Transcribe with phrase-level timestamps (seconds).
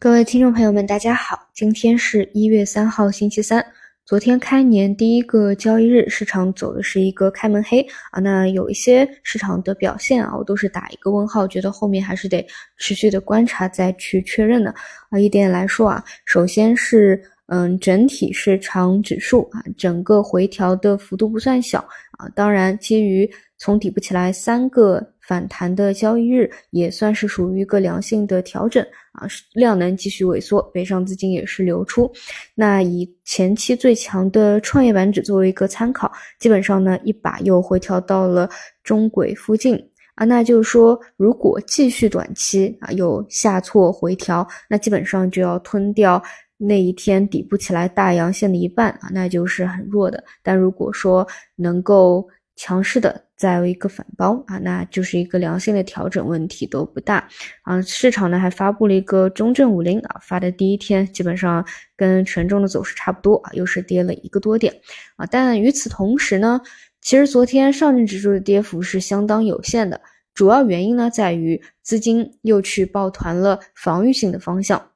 [0.00, 3.66] 各位听众朋友们，大家好，今天是一月三号，星期三。
[4.06, 8.20] 昨天开年第一个交易日，市场走的是一个开门黑啊。
[8.20, 14.72] 那有一些市场的表现啊，我都是打一个问号，觉得后面还是得持续的观察再去确认的
[15.10, 15.18] 啊。
[15.18, 21.80] 一点来说啊，首先是嗯，整体市场指数啊，整个回调的幅度不算小
[22.12, 22.28] 啊。
[22.36, 25.04] 当然，基于从底部起来三个。
[25.28, 28.82] 反弹的交易日也算是属于一个良性的调整
[29.12, 32.10] 啊，量能继续萎缩，北上资金也是流出。
[32.54, 38.48] 那以前期最强的创业板指作为一个参考，基本上呢一把又回调到了
[38.82, 39.78] 中轨附近
[40.14, 40.24] 啊。
[40.24, 46.22] 那就是说，如果继续短期啊有下挫回调，那基本上就要吞掉
[46.56, 50.24] 那一天底部起来大阳线的一半啊，那就是很弱的。
[50.42, 52.26] 但如果说能够
[52.56, 57.28] 强势的再有一个反包啊，那就是一个良性的调整，问题都不大
[57.62, 57.80] 啊。
[57.80, 61.64] 市场呢还发布了一个中证五零啊，发的第一天基本上
[61.96, 64.74] 跟权重的走势差不多啊，又是跌了一个多点
[65.16, 65.24] 啊。
[65.24, 66.60] 但与此同时呢，
[67.00, 70.00] 其实昨天上证指数的跌幅是相当有限的，
[70.34, 74.90] 主要原因呢在于资金又去抱团了防御性的方向。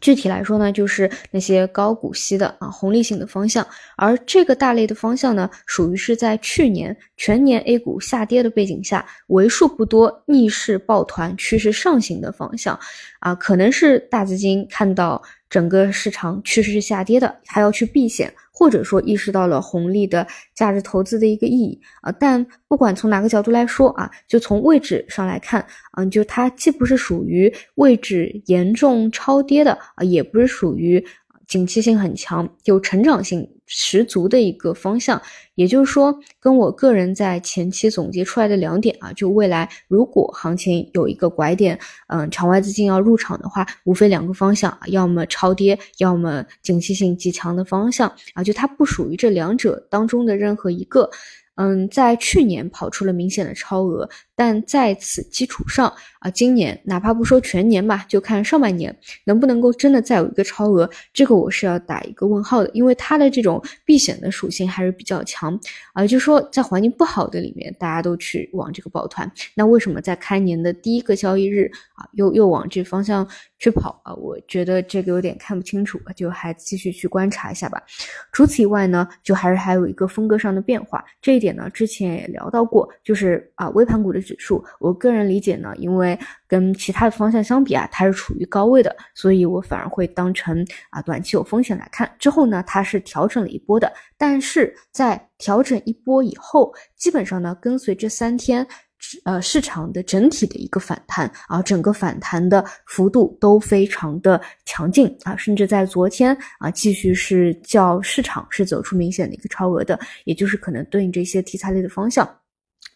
[0.00, 12.78] 具体来说呢，就是那些高股息的啊红利性的方向，而这个大类的方向呢，属于是在去年全年 A 股下跌的背景下，为数不多逆势抱团趋势上行的方向，
[13.20, 18.32] 啊，可能是大资金看到整个市场趋势是下跌的，还要去避险。
[18.52, 31.02] 或者说意识到了红利的价值投资的一个意义啊，但不管从哪个角度来说啊，就从位置上来看，嗯，就它既不是属于位置严重超跌的啊，也不是属于。
[31.50, 35.20] 景气性很强，有成长性十足的一个方向，
[35.56, 41.76] 也就是说，跟我个人在前期总结出来的两点啊，就未来如果行情有一个拐点，
[42.06, 51.10] 嗯，场外资金要入场的话，无非两个方向，要么超跌，要么景气性极强的方向啊，就它不属于这两者当中的任何一个。
[51.56, 54.08] 嗯，在去年跑出了明显的超额，
[54.40, 65.60] 但在此基础上啊，今年哪怕不说全年吧，就看上半年能不能够真的再有一个超额，这个我是要打一个问号的，因为它的这种避险的属性还是比较强
[65.92, 66.06] 啊。
[66.06, 73.28] 就说在环境不好的里面，大家都去往这个抱团，那为什么在开年的第一个交易日啊，又又往这方向
[73.58, 74.14] 去跑啊？
[74.14, 77.78] 我觉得这个有点看不清楚，就还继续去观察一下吧。
[78.32, 81.50] 除此以外呢，就还是还有一个风格上的变化，这一点。
[81.50, 92.10] 呢，之前也聊到过，就是啊，微盘股的指数，我个人理解呢，因为跟其他的方向相比啊，它是处于高位的，所以我反而会当成啊短期有风险来看。
[92.18, 98.66] 之后呢，它是调整了一波的，但是在调整一波以后，基本上呢，跟随这三天。
[99.24, 112.28] 呃，市场的整体的一个反弹啊，整个反弹的幅度都非常的强劲啊，甚至在昨天啊，继续是较市场是走出明显的一个超额的，也就是可能对应这些题材类的方向。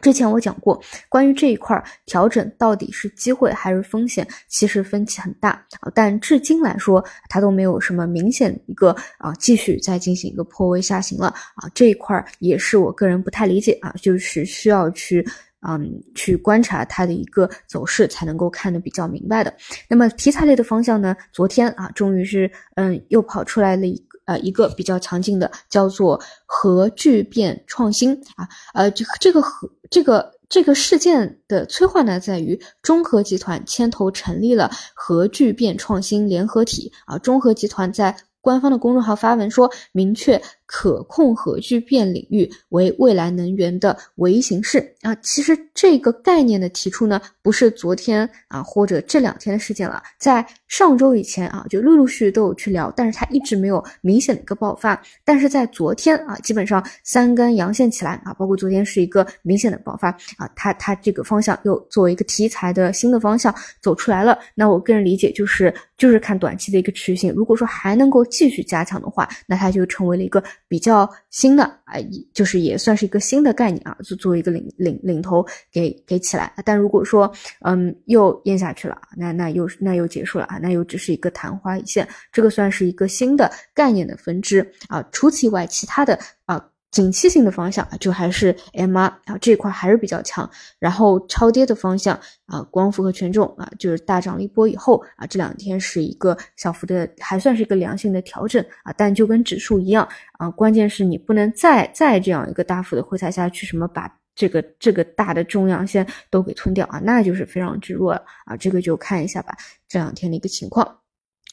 [0.00, 5.90] 之前我讲过，关于这一块调整到底是机会还是风险，其实分歧很大啊。
[5.94, 11.68] 但至今来说，它都没有什么明显一个啊，继续再进行一个破位下行了啊。
[11.74, 15.26] 这一块也是我个人不太理解啊，就是需要去。
[15.62, 19.54] 嗯，去观察它的一个走势，才能够看得比较明白的。
[19.90, 21.14] 那么题材类的方向呢？
[21.34, 28.48] 昨天啊，终于是嗯，又跑出来了一呃一个比较强劲的，叫做核聚变创新啊。
[28.74, 37.18] 呃，这这个核这个这个事件的催化呢，在于中核集团牵头成立了核聚变创新联合体啊。
[37.18, 40.40] 中核集团在官方的公众号发文说，明确。
[40.72, 45.12] 可控核聚变领域为未来能源的唯一形式啊！
[45.16, 55.02] 其实这个概念的提出呢，不是昨天啊或者这两天的事件了，在上周以前啊就陆陆续续都有去聊，但是它一直没有明显的一个爆发。
[55.24, 63.52] 但是在昨天啊，基本上三根阳线起来啊，包括昨天是一个明显的爆发啊，它它这个方向又作为一个题材的新的方向
[63.82, 64.38] 走出来了。
[64.54, 70.40] 那我个人理解就是就是看短期的一个持续性，如果说还能够继续加强的话，那它就成为了一个。
[70.68, 71.94] 比较新的啊，
[72.32, 76.52] 就是也算是一个新的概念啊，就作为一个领领领头给给起来。
[76.64, 77.30] 但如果说
[77.60, 82.06] 嗯又咽下去了，那那又那又结束了啊，那又只是一个昙花一现。
[82.32, 85.02] 这个算是一个新的概念的分支啊。
[85.12, 86.64] 除此以外，其他的啊。
[86.90, 90.48] 景气性的方向啊就还是 M R 啊这块还是比较强，
[90.78, 109.56] 然后超跌的方向啊，光伏和权重啊，就是大涨了一波以后啊，这两天是一个小幅的，还算是一个良性的调整啊，但就跟指数一样啊，关键是你不能再再这样一个大幅的回踩下去，什么把这个这个大的中阳线都给吞掉啊，那就是非常之弱了啊，这个就看一下吧，
[109.88, 110.98] 这两天的一个情况。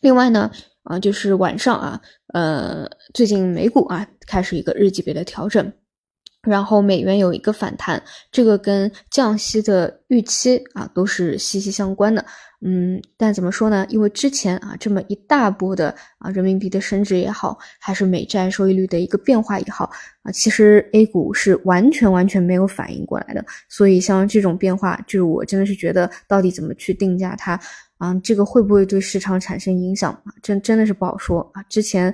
[0.00, 0.50] 另外呢，
[0.84, 2.00] 啊，就是晚上啊，
[2.34, 5.72] 呃，最近美股啊开始一个日级别的调整。
[6.42, 12.24] 然后美元有一个反弹，这个跟降息的预期啊都是息息相关的。
[12.64, 13.86] 嗯，但怎么说呢？
[13.88, 19.90] 因为之前啊这么一大波的啊人民币的升值也好，还是美债收益率的一个变化也好
[20.22, 23.44] 啊，其实 A 股是完全完全没有反应过来的。
[23.68, 27.58] 所以像这种变化，就是我真的是觉得到底怎么去定价它
[27.98, 30.34] 啊，这个会不会对市场产生影响啊？
[30.42, 31.62] 真真的是不好说啊。
[31.68, 32.12] 之前。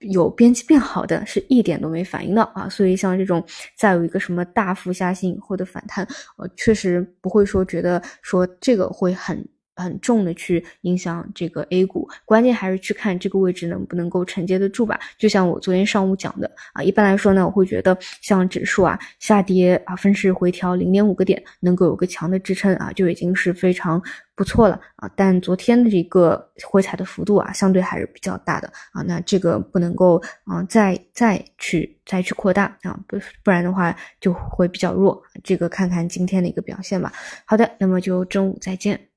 [0.00, 3.44] 有边际变好的是一点都没反应的啊，所以像这种
[3.76, 6.06] 再有一个什么大幅下行或者反弹，
[6.36, 9.46] 呃，确实不会说觉得说这个会很。
[9.76, 14.98] 很重的去影响这个 A 股，关键还是去看这个位置能不能够承接得住吧。
[15.18, 24.02] 就像我昨天上午讲的啊，一般来说呢，我会觉得像指数啊下跌啊分时回调零点五个点，能够有个强的支撑啊，就已经是非常
[24.34, 25.10] 不错了啊。
[25.14, 35.22] 但昨天的这个回踩的幅度啊，相对还是比较大的啊，那这个不能够啊再再去再去扩大啊，不不然的话就会比较弱。
[35.44, 37.12] 这个看看今天的一个表现吧。
[37.44, 39.15] 好的，那么就中午再见。